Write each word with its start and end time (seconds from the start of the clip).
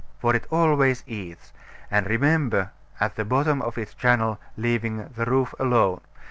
For 0.17 0.35
it 0.35 0.47
always 0.49 1.03
eats, 1.05 1.53
remember, 1.91 2.71
at 2.99 3.17
the 3.17 3.23
bottom 3.23 3.61
of 3.61 3.77
its 3.77 3.93
channel, 3.93 4.39
leaving 4.57 5.07
the 5.13 5.25
roof 5.25 5.53
alone. 5.59 6.01